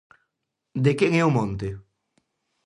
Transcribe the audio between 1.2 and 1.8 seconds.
é o monte?